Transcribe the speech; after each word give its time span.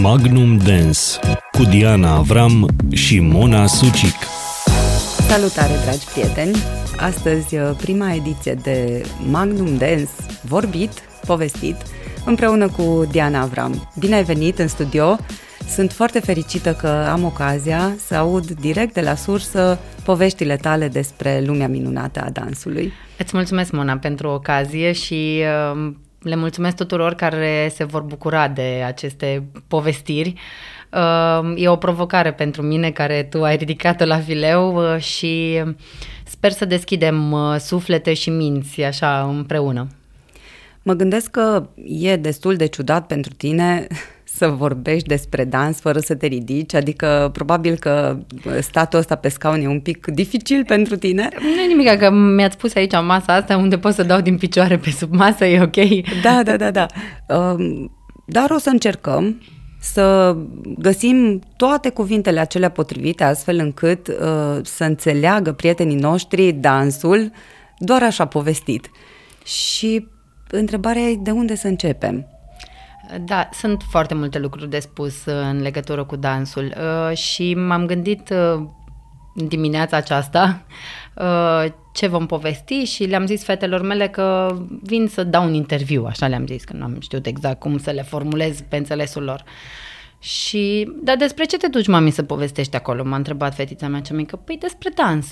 Magnum 0.00 0.56
Dance 0.56 1.00
cu 1.52 1.62
Diana 1.62 2.14
Avram 2.14 2.68
și 2.92 3.20
Mona 3.20 3.66
Sucic. 3.66 4.14
Salutare, 5.28 5.72
dragi 5.84 6.04
prieteni! 6.12 6.56
Astăzi, 6.96 7.56
uh, 7.56 7.70
prima 7.76 8.12
ediție 8.12 8.54
de 8.54 9.06
Magnum 9.30 9.76
Dance, 9.76 10.10
vorbit, 10.42 10.90
povestit, 11.26 11.76
împreună 12.24 12.68
cu 12.68 13.06
Diana 13.10 13.40
Avram. 13.40 13.90
Bine 13.98 14.14
ai 14.14 14.24
venit 14.24 14.58
în 14.58 14.68
studio! 14.68 15.16
Sunt 15.68 15.92
foarte 15.92 16.20
fericită 16.20 16.72
că 16.72 16.88
am 16.88 17.24
ocazia 17.24 17.94
să 18.06 18.14
aud 18.14 18.50
direct 18.50 18.94
de 18.94 19.00
la 19.00 19.14
sursă 19.14 19.78
poveștile 20.04 20.56
tale 20.56 20.88
despre 20.88 21.42
lumea 21.46 21.68
minunată 21.68 22.20
a 22.20 22.30
dansului. 22.30 22.92
Îți 23.18 23.30
mulțumesc, 23.34 23.72
Mona, 23.72 23.96
pentru 23.96 24.28
ocazie 24.28 24.92
și 24.92 25.42
uh, 25.74 25.92
le 26.24 26.36
mulțumesc 26.36 26.76
tuturor 26.76 27.14
care 27.14 27.70
se 27.74 27.84
vor 27.84 28.02
bucura 28.02 28.48
de 28.48 28.82
aceste 28.86 29.48
povestiri. 29.68 30.34
Uh, 30.92 31.52
e 31.56 31.68
o 31.68 31.76
provocare 31.76 32.32
pentru 32.32 32.62
mine 32.62 32.90
care 32.90 33.22
tu 33.22 33.44
ai 33.44 33.56
ridicat-o 33.56 34.04
la 34.04 34.18
fileu 34.18 34.92
uh, 34.94 35.00
și 35.00 35.62
sper 36.24 36.50
să 36.50 36.64
deschidem 36.64 37.32
uh, 37.32 37.56
suflete 37.58 38.14
și 38.14 38.30
minți 38.30 38.82
așa 38.82 39.22
împreună. 39.22 39.86
Mă 40.84 40.92
gândesc 40.92 41.30
că 41.30 41.68
e 41.84 42.16
destul 42.16 42.56
de 42.56 42.66
ciudat 42.66 43.06
pentru 43.06 43.32
tine 43.34 43.86
să 44.38 44.48
vorbești 44.48 45.08
despre 45.08 45.44
dans 45.44 45.80
fără 45.80 45.98
să 45.98 46.14
te 46.14 46.26
ridici, 46.26 46.74
adică 46.74 47.30
probabil 47.32 47.76
că 47.76 48.18
statul 48.60 48.98
ăsta 48.98 49.14
pe 49.14 49.28
scaun 49.28 49.60
e 49.60 49.68
un 49.68 49.80
pic 49.80 50.06
dificil 50.06 50.64
pentru 50.64 50.96
tine. 50.96 51.28
Nu 51.40 51.60
e 51.60 51.66
nimic, 51.66 51.98
că 51.98 52.10
mi-ați 52.10 52.56
pus 52.56 52.74
aici 52.74 52.92
masa 52.92 53.34
asta 53.34 53.56
unde 53.56 53.78
pot 53.78 53.94
să 53.94 54.02
dau 54.02 54.20
din 54.20 54.36
picioare 54.36 54.78
pe 54.78 54.90
sub 54.90 55.14
masă, 55.14 55.44
e 55.44 55.62
ok? 55.62 55.76
Da, 56.22 56.42
da, 56.42 56.56
da, 56.56 56.70
da. 56.70 56.86
Um, 57.28 57.90
dar 58.26 58.50
o 58.50 58.58
să 58.58 58.68
încercăm 58.68 59.42
să 59.80 60.36
găsim 60.78 61.40
toate 61.56 61.88
cuvintele 61.90 62.40
acelea 62.40 62.70
potrivite 62.70 63.24
astfel 63.24 63.58
încât 63.58 64.08
uh, 64.08 64.58
să 64.62 64.84
înțeleagă 64.84 65.52
prietenii 65.52 65.96
noștri 65.96 66.52
dansul 66.52 67.30
doar 67.78 68.02
așa 68.02 68.24
povestit. 68.24 68.90
Și 69.44 70.06
întrebarea 70.56 71.02
e 71.02 71.16
de 71.16 71.30
unde 71.30 71.54
să 71.54 71.66
începem? 71.66 72.26
Da, 73.20 73.48
sunt 73.52 73.82
foarte 73.90 74.14
multe 74.14 74.38
lucruri 74.38 74.70
de 74.70 74.78
spus 74.78 75.24
uh, 75.24 75.34
în 75.50 75.62
legătură 75.62 76.04
cu 76.04 76.16
dansul 76.16 76.74
uh, 76.76 77.16
și 77.16 77.54
m-am 77.54 77.86
gândit 77.86 78.30
uh, 78.30 78.62
dimineața 79.34 79.96
aceasta 79.96 80.62
ce 81.94 82.06
vom 82.06 82.26
povesti 82.26 82.74
și 82.74 83.04
le-am 83.04 83.26
zis 83.26 83.44
fetelor 83.44 83.82
mele 83.82 84.08
că 84.08 84.56
vin 84.82 85.06
să 85.06 85.24
dau 85.24 85.44
un 85.44 85.54
interviu, 85.54 86.04
așa 86.04 86.26
le-am 86.26 86.46
zis, 86.46 86.64
că 86.64 86.72
nu 86.76 86.84
am 86.84 86.96
știut 87.00 87.26
exact 87.26 87.60
cum 87.60 87.78
să 87.78 87.90
le 87.90 88.02
formulez 88.02 88.60
pe 88.60 88.76
înțelesul 88.76 89.22
lor. 89.22 89.44
Și, 90.18 90.92
dar 91.02 91.16
despre 91.16 91.44
ce 91.44 91.56
te 91.56 91.68
duci, 91.68 91.86
mami, 91.86 92.10
să 92.10 92.22
povestești 92.22 92.76
acolo? 92.76 93.04
M-a 93.04 93.16
întrebat 93.16 93.54
fetița 93.54 93.88
mea 93.88 94.00
cea 94.00 94.14
mică. 94.14 94.36
Păi 94.36 94.56
despre 94.60 94.90
dans. 94.94 95.26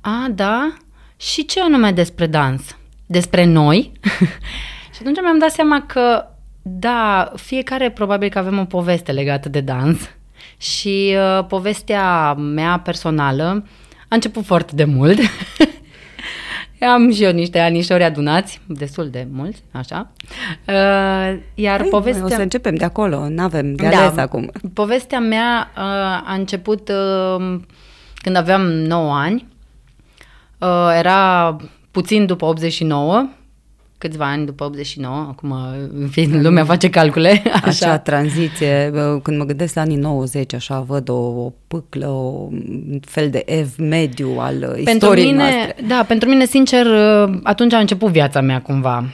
A, 0.00 0.26
da? 0.34 0.76
Și 1.16 1.44
ce 1.44 1.60
anume 1.60 1.92
despre 1.92 2.26
dans? 2.26 2.76
Despre 3.12 3.44
noi? 3.44 3.92
și 4.94 4.98
atunci 5.00 5.20
mi-am 5.20 5.38
dat 5.38 5.50
seama 5.50 5.84
că 5.86 6.26
da, 6.62 7.32
fiecare 7.36 7.90
probabil 7.90 8.28
că 8.28 8.38
avem 8.38 8.58
o 8.58 8.64
poveste 8.64 9.12
legată 9.12 9.48
de 9.48 9.60
dans 9.60 10.10
și 10.56 11.16
uh, 11.16 11.44
povestea 11.46 12.32
mea 12.32 12.78
personală 12.78 13.66
a 14.08 14.14
început 14.14 14.44
foarte 14.44 14.74
de 14.74 14.84
mult. 14.84 15.18
Am 16.94 17.12
și 17.12 17.22
eu 17.22 17.32
niște 17.32 17.58
anișori 17.58 18.02
adunați, 18.02 18.60
destul 18.66 19.10
de 19.10 19.26
mulți, 19.30 19.62
așa. 19.70 20.12
Uh, 20.66 21.38
iar 21.54 21.78
Hai, 21.78 21.88
povestea... 21.90 22.24
O 22.24 22.28
să 22.28 22.40
începem 22.40 22.74
de 22.74 22.84
acolo, 22.84 23.28
nu 23.28 23.42
avem 23.42 23.74
de 23.74 23.86
ales 23.86 24.14
da, 24.14 24.22
acum. 24.22 24.50
Povestea 24.74 25.20
mea 25.20 25.70
uh, 25.76 25.82
a 26.28 26.34
început 26.38 26.88
uh, 26.88 27.60
când 28.14 28.36
aveam 28.36 28.62
9 28.62 29.14
ani. 29.14 29.46
Uh, 30.58 30.94
era 30.98 31.56
puțin 31.92 32.26
după 32.26 32.44
89 32.44 33.28
câțiva 34.02 34.30
ani 34.30 34.46
după 34.46 34.64
89, 34.64 35.16
acum 35.16 35.54
fiind 36.10 36.44
lumea 36.44 36.64
face 36.64 36.90
calcule. 36.90 37.42
Așa. 37.52 37.66
așa, 37.66 37.98
tranziție, 37.98 38.90
când 39.22 39.38
mă 39.38 39.44
gândesc 39.44 39.74
la 39.74 39.80
anii 39.80 39.96
90, 39.96 40.54
așa 40.54 40.80
văd 40.80 41.08
o, 41.08 41.14
o 41.14 41.52
pâclă, 41.68 42.06
o 42.06 42.48
fel 43.00 43.30
de 43.30 43.42
ev 43.46 43.68
mediu 43.78 44.36
al 44.38 44.58
pentru 44.58 44.92
istoriei 44.92 45.26
mine, 45.26 45.36
noastre. 45.38 45.76
Da, 45.88 46.04
pentru 46.08 46.28
mine, 46.28 46.44
sincer, 46.44 46.86
atunci 47.42 47.72
a 47.72 47.78
început 47.78 48.10
viața 48.10 48.40
mea 48.40 48.60
cumva. 48.60 49.04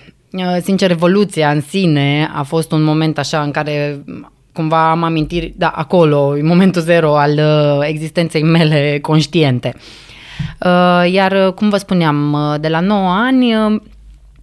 Sincer, 0.62 0.88
revoluția 0.88 1.50
în 1.50 1.60
sine 1.60 2.30
a 2.34 2.42
fost 2.42 2.72
un 2.72 2.82
moment 2.82 3.18
așa 3.18 3.42
în 3.42 3.50
care 3.50 4.04
cumva 4.52 4.90
am 4.90 5.02
amintiri, 5.02 5.54
da, 5.56 5.68
acolo, 5.68 6.26
în 6.26 6.46
momentul 6.46 6.82
zero 6.82 7.16
al 7.16 7.32
uh, 7.32 7.86
existenței 7.88 8.42
mele 8.42 8.98
conștiente. 9.02 9.72
Uh, 9.74 10.07
iar, 11.12 11.52
cum 11.54 11.68
vă 11.68 11.76
spuneam, 11.76 12.36
de 12.60 12.68
la 12.68 12.80
9 12.80 13.10
ani 13.10 13.54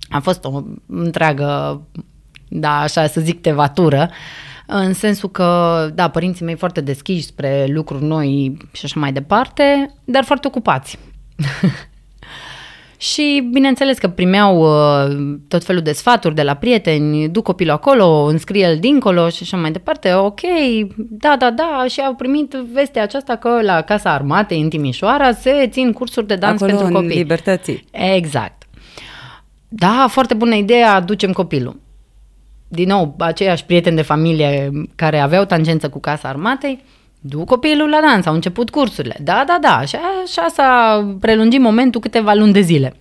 a 0.10 0.20
fost 0.20 0.44
o 0.44 0.62
întreagă, 0.88 1.82
da, 2.48 2.80
așa 2.80 3.08
să 3.08 3.22
zic, 3.22 3.42
tevatură, 3.42 4.10
în 4.68 4.94
sensul 4.94 5.30
că, 5.30 5.90
da, 5.94 6.10
părinții 6.10 6.46
mei 6.46 6.56
foarte 6.56 6.82
deschiși 6.82 7.26
spre 7.26 7.66
lucruri 7.68 8.04
noi 8.04 8.58
și 8.72 8.86
așa 8.86 9.00
mai 9.00 9.14
departe, 9.14 9.96
dar 10.04 10.24
foarte 10.24 10.48
ocupați. 10.48 10.98
și 12.98 13.50
bineînțeles 13.52 13.98
că 13.98 14.08
primeau 14.08 14.60
uh, 14.60 15.36
tot 15.48 15.64
felul 15.64 15.82
de 15.82 15.92
sfaturi 15.92 16.36
de 16.36 16.44
la 16.44 16.54
prieteni, 16.54 17.30
du 17.30 17.42
copilul 17.42 17.74
acolo, 17.74 18.24
înscrie-l 18.24 18.78
dincolo 18.80 19.30
și 19.30 19.40
așa 19.42 19.58
mai 19.58 19.72
departe. 19.72 20.14
Ok, 20.14 20.40
da, 20.96 21.36
da, 21.40 21.52
da, 21.52 21.86
și 21.88 22.00
au 22.00 22.14
primit 22.14 22.54
vestea 22.74 23.04
aceasta 23.04 23.36
că 23.36 23.62
la 23.62 23.82
Casa 23.82 24.14
Armatei 24.14 24.62
în 24.62 24.70
Timișoara 24.70 25.32
se 25.32 25.68
țin 25.72 25.92
cursuri 25.92 26.28
de 26.28 26.36
dans 26.36 26.62
acolo 26.62 26.78
pentru 26.78 26.94
copii. 26.94 27.12
în 27.12 27.18
libertății. 27.18 27.84
Exact 27.92 28.66
da, 29.78 30.06
foarte 30.10 30.34
bună 30.34 30.56
idee, 30.56 30.84
aducem 30.84 31.32
copilul. 31.32 31.80
Din 32.68 32.88
nou, 32.88 33.16
aceiași 33.20 33.66
prieteni 33.66 33.96
de 33.96 34.02
familie 34.02 34.72
care 34.96 35.20
aveau 35.20 35.46
tangență 35.46 35.90
cu 35.90 36.00
Casa 36.00 36.28
Armatei, 36.28 36.84
du 37.28 37.44
copilul 37.44 37.90
la 37.90 38.00
dans, 38.02 38.26
au 38.26 38.34
început 38.34 38.70
cursurile. 38.70 39.16
Da, 39.22 39.44
da, 39.48 39.58
da, 39.62 39.82
și 39.86 39.96
așa 40.24 40.48
s-a 40.54 41.16
prelungit 41.20 41.60
momentul 41.60 42.02
câteva 42.02 42.34
luni 42.34 42.54
de 42.54 42.62
zile. 42.62 42.94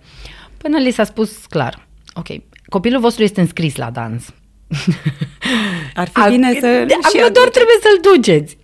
Până 0.57 0.77
li 0.77 0.91
s-a 0.91 1.03
spus 1.03 1.45
clar, 1.45 1.87
ok, 2.13 2.27
copilul 2.69 2.99
vostru 2.99 3.23
este 3.23 3.41
înscris 3.41 3.75
la 3.75 3.89
dans. 3.89 4.33
Ar 5.93 6.07
fi 6.13 6.29
bine 6.29 6.57
să 6.59 6.67
Acum 7.01 7.33
doar 7.33 7.49
trebuie 7.49 7.75
să-l 7.81 8.11
duceți. 8.11 8.57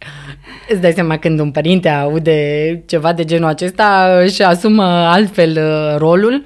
Îți 0.69 0.81
dai 0.81 0.91
seama 0.91 1.17
când 1.17 1.39
un 1.39 1.51
părinte 1.51 1.89
aude 1.89 2.83
ceva 2.87 3.13
de 3.13 3.25
genul 3.25 3.47
acesta, 3.47 4.19
își 4.23 4.41
asumă 4.41 4.83
altfel 4.83 5.57
uh, 5.57 5.97
rolul 5.97 6.43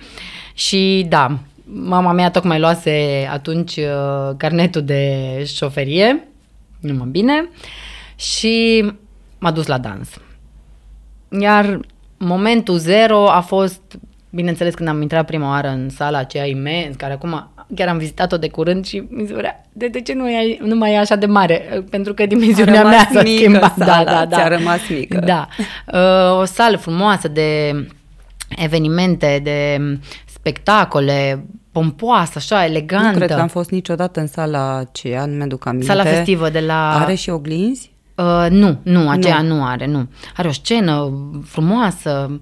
și 0.53 1.05
da, 1.09 1.39
mama 1.63 2.11
mea 2.11 2.29
tocmai 2.29 2.59
luase 2.59 3.27
atunci 3.31 3.75
uh, 3.75 4.35
carnetul 4.37 4.81
de 4.81 5.11
șoferie, 5.45 6.27
numai 6.79 7.07
bine, 7.11 7.49
și 8.15 8.85
m-a 9.45 9.51
dus 9.51 9.65
la 9.65 9.77
dans. 9.77 10.09
Iar 11.39 11.79
momentul 12.17 12.77
zero 12.77 13.29
a 13.29 13.39
fost, 13.39 13.81
bineînțeles, 14.29 14.73
când 14.73 14.89
am 14.89 15.01
intrat 15.01 15.25
prima 15.25 15.49
oară 15.49 15.67
în 15.67 15.89
sala 15.89 16.17
aceea 16.17 16.45
imens, 16.45 16.95
care 16.95 17.13
acum 17.13 17.49
chiar 17.75 17.87
am 17.87 17.97
vizitat-o 17.97 18.37
de 18.37 18.49
curând 18.49 18.85
și 18.85 19.03
mi 19.09 19.27
se 19.27 19.33
părea, 19.33 19.61
de, 19.73 19.87
de 19.87 20.01
ce 20.01 20.13
nu, 20.13 20.29
e, 20.29 20.57
nu 20.61 20.75
mai 20.75 20.93
e 20.93 20.97
așa 20.97 21.15
de 21.15 21.25
mare? 21.25 21.83
Pentru 21.89 22.13
că 22.13 22.25
dimensiunea 22.25 22.83
mea 22.83 23.09
s-a 23.11 23.19
schimbat. 23.19 23.73
Sala, 23.77 24.03
da, 24.03 24.13
da, 24.13 24.25
da. 24.25 24.35
Ți-a 24.35 24.47
rămas 24.47 24.79
mică. 24.89 25.19
Da. 25.19 25.47
Uh, 25.93 26.39
o 26.39 26.45
sală 26.45 26.77
frumoasă 26.77 27.27
de 27.27 27.71
evenimente, 28.49 29.39
de 29.43 29.79
spectacole, 30.25 31.45
pompoasă, 31.71 32.33
așa, 32.35 32.65
elegantă. 32.65 33.09
Nu 33.09 33.15
cred 33.15 33.31
că 33.31 33.41
am 33.41 33.47
fost 33.47 33.69
niciodată 33.69 34.19
în 34.19 34.27
sala 34.27 34.77
aceea, 34.77 35.25
nu 35.25 35.35
mi-aduc 35.35 35.65
aminte. 35.65 35.85
Sala 35.85 36.03
festivă 36.03 36.49
de 36.49 36.59
la... 36.59 36.99
Are 36.99 37.13
și 37.15 37.29
oglinzi? 37.29 37.93
Uh, 38.15 38.45
nu, 38.49 38.79
nu, 38.83 39.09
aceea 39.09 39.41
nu. 39.41 39.55
nu 39.55 39.65
are, 39.65 39.85
nu. 39.85 40.07
Are 40.35 40.47
o 40.47 40.51
scenă 40.51 41.11
frumoasă, 41.43 42.39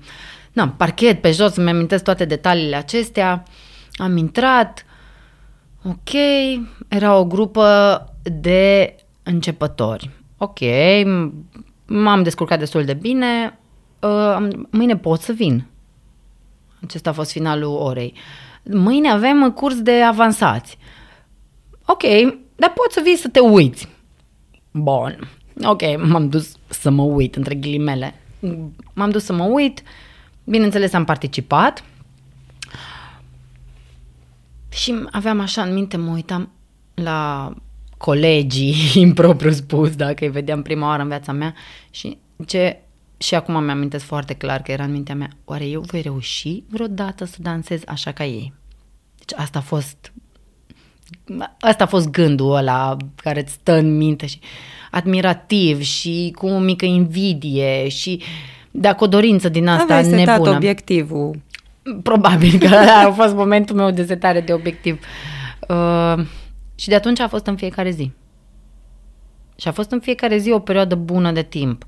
na, 0.51 0.69
parchet 0.69 1.21
pe 1.21 1.31
jos, 1.31 1.55
îmi 1.55 1.69
amintesc 1.69 2.03
toate 2.03 2.25
detaliile 2.25 2.75
acestea. 2.75 3.43
Am 3.93 4.17
intrat, 4.17 4.85
ok, 5.83 6.13
era 6.87 7.17
o 7.17 7.25
grupă 7.25 7.97
de 8.23 8.95
începători. 9.23 10.09
Ok, 10.37 10.59
m-am 11.85 12.23
descurcat 12.23 12.59
destul 12.59 12.83
de 12.83 12.93
bine, 12.93 13.59
uh, 13.99 14.47
mâine 14.69 14.97
pot 14.97 15.19
să 15.19 15.31
vin. 15.31 15.65
Acesta 16.83 17.09
a 17.09 17.13
fost 17.13 17.31
finalul 17.31 17.75
orei. 17.75 18.13
Mâine 18.63 19.09
avem 19.09 19.51
curs 19.51 19.81
de 19.81 20.01
avansați. 20.01 20.77
Ok, 21.85 22.03
dar 22.55 22.73
poți 22.73 22.93
să 22.93 23.01
vii 23.03 23.15
să 23.15 23.27
te 23.27 23.39
uiți. 23.39 23.87
Bun. 24.71 25.29
Ok, 25.61 25.81
m-am 25.97 26.29
dus 26.29 26.55
să 26.67 26.89
mă 26.89 27.01
uit, 27.01 27.35
între 27.35 27.55
ghilimele. 27.55 28.15
M-am 28.93 29.09
dus 29.09 29.23
să 29.23 29.33
mă 29.33 29.43
uit, 29.43 29.81
bineînțeles 30.43 30.93
am 30.93 31.03
participat 31.03 31.83
și 34.69 35.05
aveam 35.11 35.39
așa 35.39 35.61
în 35.61 35.73
minte, 35.73 35.97
mă 35.97 36.11
uitam 36.11 36.51
la 36.93 37.53
colegii, 37.97 38.75
impropriu 39.01 39.51
spus, 39.51 39.95
dacă 39.95 40.23
îi 40.23 40.31
vedeam 40.31 40.61
prima 40.61 40.87
oară 40.87 41.01
în 41.01 41.07
viața 41.07 41.31
mea 41.31 41.53
și 41.89 42.17
ce 42.45 42.77
și 43.17 43.35
acum 43.35 43.63
mi-amintesc 43.63 44.05
foarte 44.05 44.33
clar 44.33 44.61
că 44.61 44.71
era 44.71 44.83
în 44.83 44.91
mintea 44.91 45.15
mea, 45.15 45.29
oare 45.45 45.65
eu 45.65 45.81
voi 45.81 46.01
reuși 46.01 46.63
vreodată 46.69 47.25
să 47.25 47.37
dansez 47.39 47.81
așa 47.85 48.11
ca 48.11 48.25
ei? 48.25 48.53
Deci 49.17 49.39
asta 49.39 49.57
a 49.59 49.61
fost 49.61 50.13
asta 51.59 51.83
a 51.83 51.87
fost 51.87 52.09
gândul 52.09 52.55
ăla 52.55 52.97
care 53.15 53.39
îți 53.39 53.51
stă 53.51 53.73
în 53.73 53.97
minte 53.97 54.25
și 54.25 54.39
admirativ 54.91 55.81
și 55.81 56.33
cu 56.35 56.47
o 56.47 56.59
mică 56.59 56.85
invidie 56.85 57.87
și 57.87 58.21
dacă 58.71 59.03
o 59.03 59.07
dorință 59.07 59.49
din 59.49 59.67
asta 59.67 59.95
Aveai 59.95 60.03
setat 60.03 60.37
nebună. 60.37 60.55
obiectivul. 60.55 61.41
Probabil 62.03 62.59
că 62.59 62.75
a 63.05 63.11
fost 63.11 63.33
momentul 63.33 63.75
meu 63.75 63.91
de 63.91 64.03
setare 64.05 64.41
de 64.41 64.53
obiectiv. 64.53 64.99
Uh, 65.67 66.25
și 66.75 66.87
de 66.87 66.95
atunci 66.95 67.19
a 67.19 67.27
fost 67.27 67.45
în 67.45 67.55
fiecare 67.55 67.89
zi. 67.89 68.11
Și 69.55 69.67
a 69.67 69.71
fost 69.71 69.91
în 69.91 69.99
fiecare 69.99 70.37
zi 70.37 70.51
o 70.51 70.59
perioadă 70.59 70.95
bună 70.95 71.31
de 71.31 71.41
timp. 71.41 71.85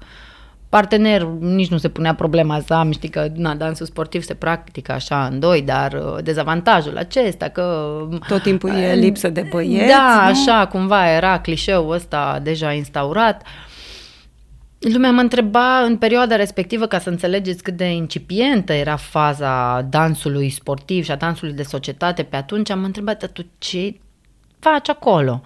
Partener, 0.75 1.21
nici 1.39 1.69
nu 1.69 1.77
se 1.77 1.89
punea 1.89 2.15
problema 2.15 2.59
să 2.65 2.73
am, 2.73 2.91
știi 2.91 3.09
că 3.09 3.27
na, 3.35 3.55
dansul 3.55 3.85
sportiv 3.85 4.23
se 4.23 4.33
practică 4.33 4.91
așa 4.91 5.25
în 5.25 5.39
doi, 5.39 5.61
dar 5.61 5.93
uh, 5.93 6.23
dezavantajul 6.23 6.97
acesta 6.97 7.47
că... 7.49 7.97
Tot 8.27 8.41
timpul 8.41 8.69
e 8.69 8.93
lipsă 8.93 9.29
de 9.29 9.47
băieți, 9.51 9.87
Da, 9.87 10.19
nu? 10.21 10.27
așa 10.27 10.67
cumva 10.67 11.09
era 11.09 11.39
clișeul 11.39 11.91
ăsta 11.91 12.39
deja 12.43 12.71
instaurat. 12.71 13.43
Lumea 14.79 15.11
mă 15.11 15.21
întreba 15.21 15.79
în 15.79 15.97
perioada 15.97 16.35
respectivă, 16.35 16.85
ca 16.85 16.99
să 16.99 17.09
înțelegeți 17.09 17.63
cât 17.63 17.77
de 17.77 17.85
incipientă 17.85 18.73
era 18.73 18.95
faza 18.95 19.81
dansului 19.89 20.49
sportiv 20.49 21.03
și 21.03 21.11
a 21.11 21.15
dansului 21.15 21.53
de 21.53 21.63
societate 21.63 22.23
pe 22.23 22.35
atunci, 22.35 22.69
am 22.69 22.83
întrebat, 22.83 23.19
"Dar 23.19 23.29
tu 23.29 23.45
ce 23.57 23.99
faci 24.59 24.89
acolo? 24.89 25.41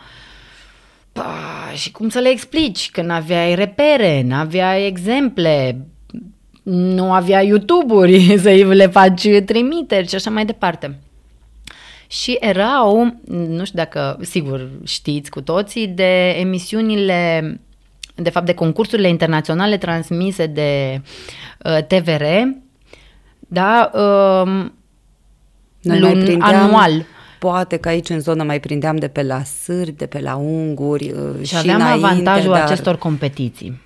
Pa, 1.12 1.72
și 1.74 1.92
cum 1.92 2.10
să 2.10 2.20
le 2.20 2.30
explici? 2.30 2.92
Că 2.92 3.02
n-aveai 3.02 3.56
repere, 3.56 4.22
n-aveai 4.22 4.86
exemple, 4.86 5.86
nu 6.64 7.14
avea 7.14 7.42
YouTube-uri 7.42 8.38
să 8.42 8.50
le 8.50 8.88
faci 8.88 9.28
trimiteri 9.46 10.08
și 10.08 10.16
așa 10.16 10.30
mai 10.30 10.46
departe. 10.46 11.00
Și 12.08 12.38
erau, 12.40 13.16
nu 13.28 13.66
știu 13.66 13.78
dacă, 13.78 14.18
sigur 14.22 14.70
știți 14.84 15.30
cu 15.30 15.42
toții, 15.42 15.88
de 15.88 16.30
emisiunile, 16.30 17.60
de 18.16 18.30
fapt 18.30 18.46
de 18.46 18.54
concursurile 18.54 19.08
internaționale 19.08 19.78
transmise 19.78 20.46
de 20.46 21.02
uh, 21.64 21.84
TVR, 21.88 22.24
da, 23.40 23.92
uh, 23.94 24.48
Noi 25.82 26.00
mai 26.00 26.00
lun, 26.00 26.24
prindeam, 26.24 26.56
anual. 26.56 27.06
Poate 27.40 27.78
că 27.78 27.88
aici 27.88 28.10
în 28.10 28.20
zonă 28.20 28.44
mai 28.44 28.60
prindeam 28.60 28.96
de 28.96 29.08
pe 29.08 29.24
la 29.24 29.44
sârbi, 29.44 29.98
de 29.98 30.06
pe 30.06 30.20
la 30.20 30.36
unguri 30.36 31.12
uh, 31.12 31.48
Și 31.48 31.58
aveam 31.58 31.82
înainte, 31.82 32.06
avantajul 32.06 32.52
dar... 32.52 32.62
acestor 32.62 32.98
competiții. 32.98 33.82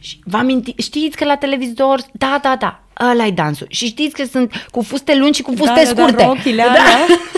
Și 0.00 0.18
vă 0.24 0.36
aminti, 0.36 0.74
știți 0.76 1.16
că 1.16 1.24
la 1.24 1.36
televizor, 1.36 2.00
da, 2.12 2.38
da, 2.42 2.56
da, 2.58 2.80
ăla 3.10 3.26
e 3.26 3.30
dansul. 3.30 3.66
Și 3.70 3.86
știți 3.86 4.14
că 4.14 4.24
sunt 4.24 4.66
cu 4.70 4.82
fuste 4.82 5.16
lungi 5.16 5.36
și 5.36 5.42
cu 5.42 5.52
fuste 5.56 5.82
da, 5.84 5.92
da, 5.92 6.00
scurte. 6.00 6.22
Da, 6.22 6.24
rochile 6.24 6.62
alea, 6.62 6.82
cu 6.82 7.37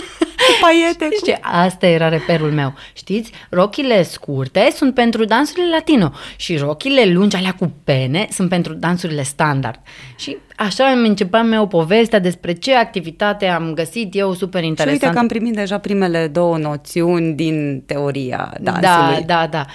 paiete. 0.61 1.05
Cu... 1.05 1.15
Știi, 1.15 1.37
asta 1.41 1.87
era 1.87 2.09
reperul 2.09 2.51
meu. 2.51 2.73
Știți, 2.93 3.31
rochile 3.49 4.03
scurte 4.03 4.69
sunt 4.75 4.93
pentru 4.93 5.25
dansurile 5.25 5.69
latino 5.69 6.11
și 6.35 6.57
rochile 6.57 7.05
lungi, 7.05 7.35
alea 7.35 7.55
cu 7.59 7.71
pene, 7.83 8.27
sunt 8.31 8.49
pentru 8.49 8.73
dansurile 8.73 9.23
standard. 9.23 9.79
Și 10.15 10.37
așa 10.55 10.83
îmi 10.85 11.07
începeam 11.07 11.51
eu 11.51 11.67
povestea 11.67 12.19
despre 12.19 12.53
ce 12.53 12.75
activitate 12.75 13.47
am 13.47 13.73
găsit 13.73 14.15
eu 14.15 14.33
super 14.33 14.61
Și 14.61 14.67
interesantă. 14.67 15.05
uite 15.05 15.15
că 15.15 15.21
am 15.21 15.27
primit 15.27 15.53
deja 15.53 15.77
primele 15.77 16.27
două 16.27 16.57
noțiuni 16.57 17.33
din 17.33 17.83
teoria 17.85 18.53
Da, 18.59 18.71
dansului. 18.71 19.23
da, 19.25 19.47
da. 19.47 19.65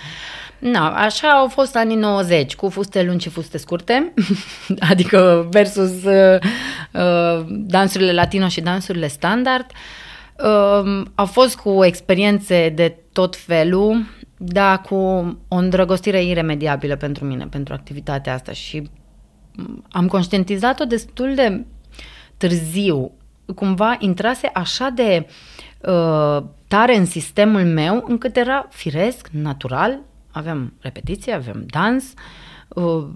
Na, 0.58 0.88
așa 0.90 1.28
au 1.28 1.48
fost 1.48 1.76
anii 1.76 1.96
90, 1.96 2.54
cu 2.54 2.68
fuste 2.68 3.02
lungi 3.02 3.22
și 3.24 3.30
fuste 3.32 3.58
scurte, 3.58 4.12
adică 4.90 5.46
versus 5.50 5.90
uh, 6.04 6.38
uh, 6.92 7.46
dansurile 7.48 8.12
latino 8.12 8.48
și 8.48 8.60
dansurile 8.60 9.08
standard. 9.08 9.66
Uh, 9.70 10.04
au 11.14 11.26
fost 11.26 11.56
cu 11.56 11.84
experiențe 11.84 12.68
de 12.68 12.98
tot 13.12 13.36
felul, 13.36 14.04
dar 14.36 14.80
cu 14.80 14.94
o 15.48 15.56
îndrăgostire 15.56 16.24
iremediabilă 16.24 16.96
pentru 16.96 17.24
mine, 17.24 17.46
pentru 17.46 17.74
activitatea 17.74 18.34
asta 18.34 18.52
și 18.52 18.90
am 19.90 20.06
conștientizat-o 20.06 20.84
destul 20.84 21.34
de 21.34 21.64
târziu. 22.36 23.10
Cumva 23.54 23.96
intrase 23.98 24.50
așa 24.52 24.88
de 24.88 25.26
uh, 25.80 26.42
tare 26.68 26.96
în 26.96 27.04
sistemul 27.04 27.64
meu 27.64 28.04
încât 28.08 28.36
era 28.36 28.66
firesc, 28.70 29.28
natural, 29.32 30.00
aveam 30.30 30.72
repetiție, 30.80 31.32
aveam 31.32 31.64
dans, 31.66 32.12
uh, 32.68 33.08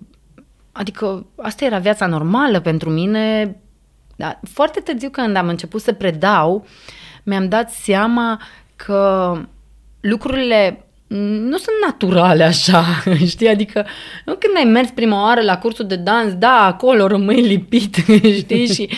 adică 0.73 1.27
asta 1.37 1.65
era 1.65 1.79
viața 1.79 2.07
normală 2.07 2.61
pentru 2.61 2.91
mine. 2.91 3.57
Da, 4.21 4.41
foarte 4.53 4.81
târziu 4.81 5.11
când 5.11 5.37
am 5.37 5.49
început 5.49 5.81
să 5.81 5.93
predau, 5.93 6.67
mi-am 7.23 7.49
dat 7.49 7.71
seama 7.71 8.41
că 8.77 9.35
lucrurile 10.01 10.85
nu 11.19 11.57
sunt 11.57 11.77
naturale 11.87 12.45
așa, 12.45 12.85
știi? 13.27 13.49
Adică 13.49 13.87
nu 14.25 14.35
când 14.35 14.57
ai 14.57 14.65
mers 14.65 14.89
prima 14.91 15.23
oară 15.23 15.41
la 15.41 15.59
cursul 15.59 15.87
de 15.87 15.97
dans, 15.97 16.33
da, 16.35 16.65
acolo 16.67 17.07
rămâi 17.07 17.41
lipit, 17.41 17.95
știi? 18.41 18.67
Și, 18.67 18.89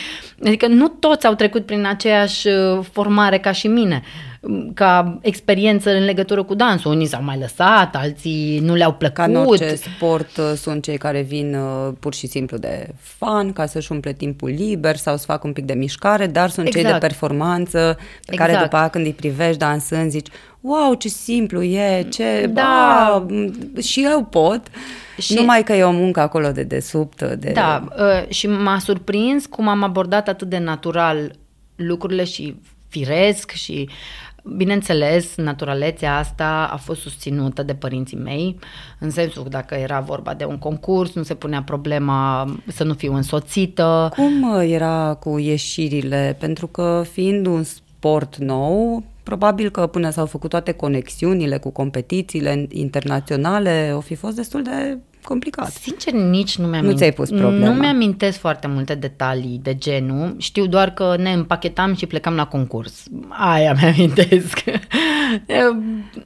adică 0.44 0.66
nu 0.66 0.88
toți 0.88 1.26
au 1.26 1.34
trecut 1.34 1.66
prin 1.66 1.86
aceeași 1.86 2.48
uh, 2.48 2.78
formare 2.92 3.38
ca 3.38 3.52
și 3.52 3.66
mine, 3.66 4.02
ca 4.74 5.18
experiență 5.20 5.90
în 5.90 6.04
legătură 6.04 6.42
cu 6.42 6.54
dansul. 6.54 6.92
Unii 6.92 7.06
s-au 7.06 7.22
mai 7.22 7.38
lăsat, 7.38 7.96
alții 7.96 8.58
nu 8.58 8.74
le-au 8.74 8.92
plăcut. 8.92 9.16
Ca 9.16 9.24
în 9.24 9.36
orice 9.36 9.74
sport 9.74 10.36
uh, 10.36 10.52
sunt 10.56 10.82
cei 10.82 10.98
care 10.98 11.20
vin 11.20 11.54
uh, 11.54 11.92
pur 12.00 12.14
și 12.14 12.26
simplu 12.26 12.56
de 12.56 12.88
fan, 13.00 13.52
ca 13.52 13.66
să-și 13.66 13.92
umple 13.92 14.12
timpul 14.12 14.48
liber 14.48 14.96
sau 14.96 15.16
să 15.16 15.24
facă 15.24 15.46
un 15.46 15.52
pic 15.52 15.64
de 15.64 15.72
mișcare, 15.72 16.26
dar 16.26 16.50
sunt 16.50 16.66
exact. 16.66 16.84
cei 16.84 16.94
de 16.94 17.06
performanță 17.06 17.98
pe 17.98 18.32
exact. 18.32 18.50
care 18.50 18.62
după 18.62 18.76
aia 18.76 18.88
când 18.88 19.06
îi 19.06 19.12
privești 19.12 19.58
dansând 19.58 20.10
zici 20.10 20.28
wow, 20.62 20.94
ce 20.94 21.08
simplu 21.08 21.62
e, 21.62 22.06
ce... 22.10 22.50
Da. 22.52 23.24
Ba, 23.26 23.34
și 23.80 24.04
eu 24.04 24.24
pot. 24.24 24.62
Și... 25.18 25.34
Numai 25.34 25.62
că 25.62 25.72
e 25.72 25.82
o 25.82 25.92
muncă 25.92 26.20
acolo 26.20 26.50
de 26.50 26.62
desubt. 26.62 27.22
De... 27.22 27.50
Da, 27.54 27.84
uh, 27.98 28.28
și 28.28 28.46
m-a 28.46 28.78
surprins 28.78 29.46
cum 29.46 29.68
am 29.68 29.82
abordat 29.82 30.28
atât 30.28 30.48
de 30.48 30.58
natural 30.58 31.32
lucrurile 31.76 32.24
și 32.24 32.56
firesc 32.88 33.50
și 33.50 33.88
Bineînțeles, 34.44 35.36
naturalețea 35.36 36.16
asta 36.16 36.68
a 36.72 36.76
fost 36.76 37.00
susținută 37.00 37.62
de 37.62 37.74
părinții 37.74 38.16
mei, 38.16 38.58
în 38.98 39.10
sensul 39.10 39.42
că 39.42 39.48
dacă 39.48 39.74
era 39.74 40.00
vorba 40.00 40.34
de 40.34 40.44
un 40.44 40.58
concurs, 40.58 41.12
nu 41.12 41.22
se 41.22 41.34
punea 41.34 41.62
problema 41.62 42.54
să 42.66 42.84
nu 42.84 42.94
fiu 42.94 43.14
însoțită. 43.14 44.12
Cum 44.16 44.60
era 44.60 45.14
cu 45.14 45.38
ieșirile? 45.38 46.36
Pentru 46.38 46.66
că 46.66 47.04
fiind 47.12 47.46
un 47.46 47.62
sport 47.62 48.36
nou, 48.36 49.02
probabil 49.22 49.70
că 49.70 49.86
până 49.86 50.10
s-au 50.10 50.26
făcut 50.26 50.50
toate 50.50 50.72
conexiunile 50.72 51.58
cu 51.58 51.70
competițiile 51.70 52.66
internaționale, 52.68 53.92
o 53.94 54.00
fi 54.00 54.14
fost 54.14 54.36
destul 54.36 54.62
de 54.62 54.98
complicat. 55.24 55.70
Sincer, 55.70 56.12
nici 56.12 56.58
nu 56.58 56.66
mi-am 56.66 56.84
Nu 56.84 56.92
ți-ai 56.92 57.12
pus 57.12 57.28
problema. 57.28 57.66
Nu 57.66 57.72
mi-amintesc 57.72 58.38
foarte 58.38 58.66
multe 58.66 58.94
detalii 58.94 59.60
de 59.62 59.74
genul. 59.74 60.34
Știu 60.38 60.66
doar 60.66 60.90
că 60.90 61.16
ne 61.18 61.32
împachetam 61.32 61.94
și 61.94 62.06
plecam 62.06 62.34
la 62.34 62.46
concurs. 62.46 63.02
Aia 63.28 63.72
mi-amintesc. 63.80 64.64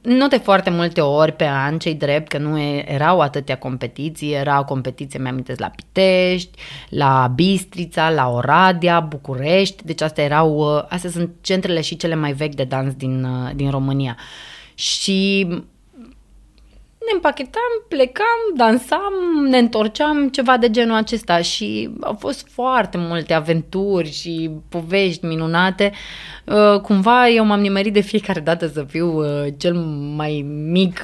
nu 0.01 0.27
de 0.27 0.37
foarte 0.37 0.69
multe 0.69 1.01
ori 1.01 1.31
pe 1.31 1.45
an, 1.45 1.77
cei 1.77 1.93
drept, 1.93 2.27
că 2.27 2.37
nu 2.37 2.59
erau 2.85 3.19
atâtea 3.19 3.57
competiții. 3.57 4.33
Era 4.33 4.59
o 4.59 4.65
competiție, 4.65 5.19
mi-amintesc, 5.19 5.59
la 5.59 5.71
Pitești, 5.75 6.59
la 6.89 7.31
Bistrița, 7.35 8.09
la 8.09 8.29
Oradea, 8.29 8.99
București. 8.99 9.85
Deci 9.85 10.01
astea 10.01 10.23
erau, 10.23 10.85
astea 10.89 11.09
sunt 11.09 11.29
centrele 11.41 11.81
și 11.81 11.95
cele 11.95 12.15
mai 12.15 12.33
vechi 12.33 12.55
de 12.55 12.63
dans 12.63 12.93
din, 12.93 13.27
din 13.55 13.69
România. 13.69 14.17
Și 14.73 15.47
ne 17.07 17.13
împachetam, 17.13 17.71
plecam, 17.87 18.39
dansam, 18.55 19.13
ne 19.49 19.57
întorceam, 19.57 20.29
ceva 20.29 20.57
de 20.57 20.69
genul 20.69 20.95
acesta 20.95 21.41
și 21.41 21.89
au 22.01 22.15
fost 22.19 22.47
foarte 22.51 22.97
multe 22.97 23.33
aventuri 23.33 24.11
și 24.11 24.51
povești 24.69 25.25
minunate. 25.25 25.91
Uh, 26.45 26.79
cumva 26.81 27.29
eu 27.29 27.45
m-am 27.45 27.59
nimerit 27.59 27.93
de 27.93 27.99
fiecare 27.99 28.39
dată 28.39 28.67
să 28.67 28.85
fiu 28.89 29.19
uh, 29.19 29.47
cel 29.57 29.73
mai 30.15 30.45
mic 30.71 31.01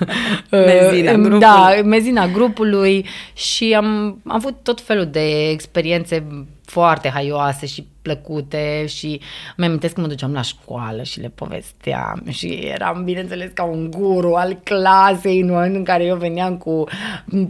mezina, 0.50 1.12
grupului. 1.12 1.38
da, 1.38 1.74
mezina 1.84 2.26
grupului 2.26 3.06
și 3.32 3.74
am, 3.74 3.86
am 4.26 4.34
avut 4.34 4.54
tot 4.62 4.80
felul 4.80 5.06
de 5.06 5.48
experiențe 5.50 6.26
foarte 6.64 7.08
haioase 7.08 7.66
și 7.66 7.86
plăcute 8.08 8.86
și 8.86 9.20
mi-amintesc 9.56 9.94
că 9.94 10.00
mă 10.00 10.06
duceam 10.06 10.32
la 10.32 10.42
școală 10.42 11.02
și 11.02 11.20
le 11.20 11.32
povesteam 11.34 12.22
și 12.28 12.46
eram, 12.46 13.04
bineînțeles, 13.04 13.50
ca 13.54 13.64
un 13.64 13.90
guru 13.90 14.34
al 14.34 14.58
clasei 14.62 15.40
în 15.40 15.48
momentul 15.48 15.78
în 15.78 15.84
care 15.84 16.04
eu 16.04 16.16
veneam 16.16 16.56
cu 16.56 16.84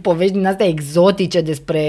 povești 0.01 0.33
din 0.33 0.45
astea 0.45 0.67
exotice 0.67 1.41
despre 1.41 1.81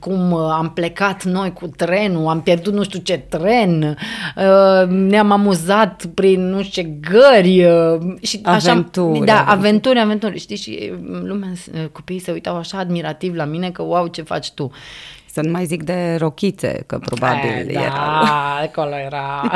cum 0.00 0.34
am 0.34 0.72
plecat 0.72 1.24
noi 1.24 1.52
cu 1.52 1.66
trenul, 1.66 2.28
am 2.28 2.42
pierdut 2.42 2.72
nu 2.72 2.82
știu 2.82 3.00
ce 3.00 3.16
tren, 3.16 3.96
uh, 4.36 4.88
ne-am 4.88 5.30
amuzat 5.30 6.04
prin 6.14 6.48
nu 6.48 6.62
știu 6.62 6.82
ce 6.82 6.88
gări 7.10 7.64
uh, 7.64 8.00
și 8.22 8.40
aventuri, 8.42 9.16
așa, 9.16 9.24
da, 9.24 9.44
aventuri, 9.46 10.00
aventuri, 10.00 10.38
știi, 10.38 10.56
și 10.56 10.92
lumea, 11.22 11.52
copiii 11.92 12.20
se 12.20 12.32
uitau 12.32 12.56
așa 12.56 12.78
admirativ 12.78 13.34
la 13.34 13.44
mine 13.44 13.70
că 13.70 13.82
wow, 13.82 14.06
ce 14.06 14.22
faci 14.22 14.50
tu. 14.50 14.70
Să 15.32 15.40
nu 15.40 15.50
mai 15.50 15.64
zic 15.64 15.82
de 15.82 16.16
rochițe, 16.18 16.82
că 16.86 16.98
probabil 16.98 17.50
e, 17.50 17.72
da, 17.72 17.80
erau. 17.80 18.24
acolo 18.62 18.96
era. 18.96 19.50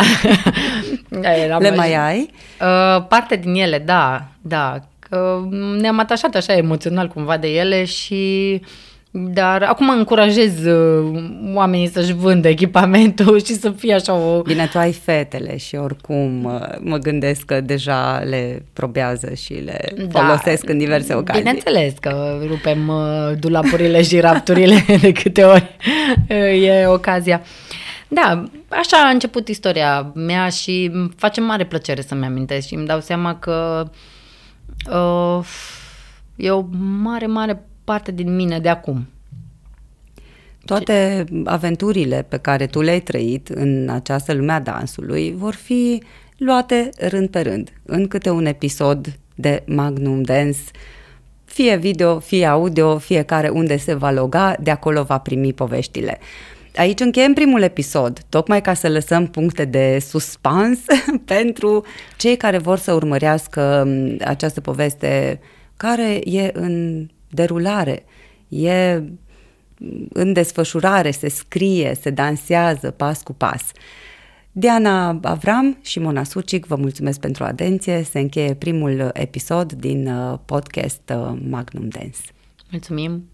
era 1.45 1.59
Le 1.59 1.75
mai 1.75 1.95
ai? 1.95 2.31
Uh, 2.61 3.05
parte 3.09 3.37
din 3.37 3.55
ele, 3.55 3.79
da, 3.79 4.25
da. 4.41 4.81
Uh, 5.11 5.51
ne-am 5.81 5.99
atașat 5.99 6.35
așa 6.35 6.53
emoțional 6.53 7.09
cumva 7.09 7.37
de 7.37 7.49
ele 7.49 7.85
și 7.85 8.61
dar 9.17 9.63
acum 9.63 9.89
încurajez 9.89 10.65
uh, 10.65 11.25
oamenii 11.55 11.89
să-și 11.89 12.13
vândă 12.13 12.49
echipamentul 12.49 13.41
și 13.47 13.53
să 13.55 13.71
fie 13.71 13.95
așa 13.95 14.15
o... 14.15 14.43
Bine, 14.43 14.69
tu 14.73 14.79
ai 14.79 14.93
fetele 14.93 15.57
și 15.57 15.77
oricum 15.77 16.45
uh, 16.45 16.61
mă 16.81 16.97
gândesc 16.97 17.45
că 17.45 17.61
deja 17.61 18.23
le 18.25 18.65
probează 18.73 19.35
și 19.35 19.53
le 19.53 19.79
da, 20.09 20.21
folosesc 20.21 20.69
în 20.69 20.79
diverse 20.79 21.15
ocazii. 21.15 21.43
Bineînțeles 21.43 21.93
că 22.01 22.39
rupem 22.47 22.89
uh, 22.89 23.39
dulapurile 23.39 24.03
și 24.03 24.21
rapturile 24.21 24.85
de 25.01 25.13
câte 25.13 25.43
ori 25.43 25.77
e 26.63 26.87
ocazia. 26.87 27.43
Da, 28.09 28.45
așa 28.69 28.97
a 28.97 29.09
început 29.09 29.49
istoria 29.49 30.13
mea 30.15 30.49
și 30.49 30.91
îmi 30.93 31.11
face 31.17 31.41
mare 31.41 31.65
plăcere 31.65 32.01
să-mi 32.01 32.25
amintesc 32.25 32.67
și 32.67 32.75
îmi 32.75 32.87
dau 32.87 33.01
seama 33.01 33.37
că 33.39 33.89
uh, 34.91 35.47
e 36.37 36.51
o 36.51 36.65
mare, 37.03 37.27
mare 37.27 37.67
parte 37.85 38.13
din 38.13 38.35
mine 38.35 38.59
de 38.59 38.69
acum. 38.69 39.07
Toate 40.65 41.25
aventurile 41.45 42.27
pe 42.29 42.37
care 42.37 42.67
tu 42.67 42.81
le-ai 42.81 43.01
trăit 43.01 43.49
în 43.49 43.89
această 43.89 44.33
lume 44.33 44.53
a 44.53 44.61
dansului 44.61 45.35
vor 45.37 45.55
fi 45.55 46.03
luate 46.37 46.91
rând 46.99 47.29
pe 47.29 47.41
rând, 47.41 47.73
în 47.83 48.09
câte 48.09 48.31
un 48.31 48.47
episod 48.47 49.19
de 49.35 49.63
Magnum 49.67 50.23
Dance, 50.23 50.59
fie 51.45 51.77
video, 51.77 52.19
fie 52.19 52.47
audio, 52.47 52.99
fiecare 52.99 53.49
unde 53.49 53.77
se 53.77 53.95
va 53.95 54.11
loga, 54.11 54.57
de 54.61 54.71
acolo 54.71 55.03
va 55.03 55.19
primi 55.19 55.53
poveștile. 55.53 56.19
Aici 56.77 57.01
încheiem 57.01 57.33
primul 57.33 57.63
episod, 57.63 58.21
tocmai 58.29 58.61
ca 58.61 58.75
să 58.75 58.89
lăsăm 58.89 59.27
puncte 59.27 59.65
de 59.65 59.99
suspans 59.99 60.79
pentru 61.25 61.85
cei 62.17 62.37
care 62.37 62.59
vor 62.59 62.79
să 62.79 62.93
urmărească 62.93 63.89
această 64.25 64.61
poveste 64.61 65.41
care 65.77 66.21
e 66.25 66.51
în 66.53 67.07
derulare, 67.35 68.05
e 68.49 69.03
în 70.09 70.33
desfășurare, 70.33 71.11
se 71.11 71.29
scrie, 71.29 71.95
se 72.01 72.11
dansează 72.11 72.91
pas 72.91 73.23
cu 73.23 73.33
pas. 73.33 73.73
Diana 74.53 75.19
Avram 75.23 75.79
și 75.83 75.99
Mona 75.99 76.25
Sucic, 76.25 76.67
vă 76.67 76.77
mulțumesc 76.77 77.21
pentru 77.21 77.45
atenție. 77.45 78.03
Se 78.03 78.19
încheie 78.19 78.55
primul 78.55 79.11
episod 79.13 79.73
din 79.73 80.07
uh, 80.07 80.39
podcast 80.45 81.13
uh, 81.15 81.39
Magnum 81.49 81.89
Dance. 81.89 82.19
Mulțumim! 82.71 83.34